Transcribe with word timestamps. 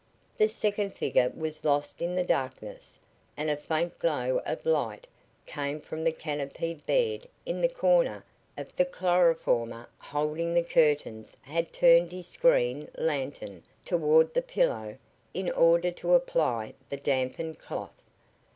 The 0.35 0.47
second 0.47 0.95
figure 0.95 1.31
was 1.37 1.63
lost 1.63 2.01
in 2.01 2.15
the 2.15 2.23
darkness 2.23 2.97
and 3.37 3.51
a 3.51 3.55
faint 3.55 3.99
glow 3.99 4.41
of 4.47 4.65
light 4.65 5.05
came 5.45 5.79
from 5.79 6.03
the 6.03 6.11
canopied 6.11 6.83
bed 6.87 7.27
in 7.45 7.61
the 7.61 7.67
corner 7.69 8.25
The 8.55 8.83
chloroformer 8.85 9.87
holding 9.99 10.55
the 10.55 10.63
curtains 10.63 11.35
had 11.43 11.71
turned 11.71 12.11
his 12.11 12.25
screen 12.27 12.89
lantern, 12.97 13.61
toward 13.85 14.33
the 14.33 14.41
pillow 14.41 14.97
in 15.35 15.51
order 15.51 15.91
to 15.91 16.15
apply 16.15 16.73
the 16.89 16.97
dampened 16.97 17.59
cloth. 17.59 18.01